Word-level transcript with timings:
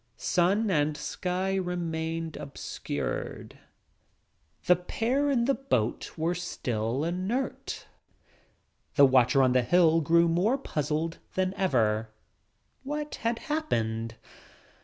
Sun 0.17 0.71
and 0.71 0.97
sky 0.97 1.53
remained 1.57 2.35
obscured. 2.35 3.51
24 3.51 3.57
DUCK 3.57 3.57
BLINDS 3.57 4.67
The 4.67 4.75
pair 4.77 5.29
in 5.29 5.45
the 5.45 5.53
boat 5.53 6.17
were 6.17 6.33
still 6.33 7.03
inert. 7.03 7.85
The 8.95 9.05
watcher 9.05 9.43
on 9.43 9.51
the 9.51 9.61
hill 9.61 10.01
grew 10.01 10.27
more 10.27 10.57
puzzled 10.57 11.19
than 11.35 11.53
ever. 11.53 12.09
What 12.81 13.13
had 13.21 13.37
happened? 13.45 14.15